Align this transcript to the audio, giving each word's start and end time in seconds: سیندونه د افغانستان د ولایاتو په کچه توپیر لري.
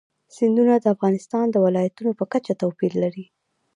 سیندونه 0.35 0.73
د 0.79 0.85
افغانستان 0.95 1.45
د 1.51 1.55
ولایاتو 1.65 2.09
په 2.19 2.25
کچه 2.31 2.53
توپیر 2.61 2.91
لري. 3.03 3.25